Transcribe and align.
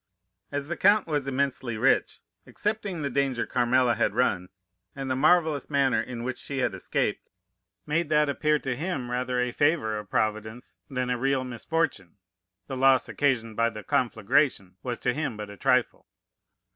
"As 0.51 0.67
the 0.67 0.75
count 0.75 1.05
was 1.05 1.27
immensely 1.27 1.77
rich, 1.77 2.21
excepting 2.47 3.03
the 3.03 3.09
danger 3.11 3.45
Carmela 3.45 3.93
had 3.93 4.15
run,—and 4.15 5.11
the 5.11 5.15
marvellous 5.15 5.69
manner 5.69 6.01
in 6.01 6.23
which 6.23 6.39
she 6.39 6.57
had 6.57 6.73
escaped, 6.73 7.29
made 7.85 8.09
that 8.09 8.27
appear 8.27 8.57
to 8.57 8.75
him 8.75 9.11
rather 9.11 9.39
a 9.39 9.51
favor 9.51 9.95
of 9.99 10.09
Providence 10.09 10.79
than 10.89 11.11
a 11.11 11.19
real 11.19 11.43
misfortune,—the 11.43 12.77
loss 12.77 13.09
occasioned 13.09 13.55
by 13.55 13.69
the 13.69 13.83
conflagration 13.83 14.75
was 14.81 14.97
to 14.97 15.13
him 15.13 15.37
but 15.37 15.51
a 15.51 15.55
trifle. 15.57 16.07